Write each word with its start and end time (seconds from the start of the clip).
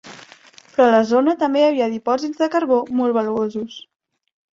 Però 0.77 0.85
a 0.85 0.93
la 0.95 1.01
zona 1.09 1.35
també 1.43 1.61
hi 1.61 1.65
havia 1.67 1.89
dipòsits 1.91 2.41
de 2.45 2.47
carbó 2.57 2.79
molt 3.01 3.15
valuosos. 3.19 3.77